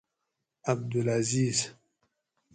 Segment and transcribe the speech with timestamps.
[0.67, 1.73] عبدالعزیز